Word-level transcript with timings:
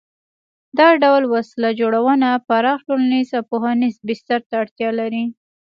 دا 0.79 0.89
ډول 1.03 1.23
وسله 1.35 1.69
جوړونه 1.79 2.29
پراخ 2.47 2.79
ټولنیز 2.87 3.27
او 3.37 3.43
پوهنیز 3.51 3.95
بستر 4.07 4.39
ته 4.47 4.53
اړتیا 4.63 4.89
لري. 4.99 5.23